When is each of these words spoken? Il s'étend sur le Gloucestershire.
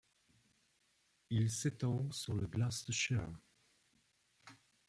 Il 1.29 1.51
s'étend 1.51 2.09
sur 2.09 2.33
le 2.33 2.47
Gloucestershire. 2.47 3.29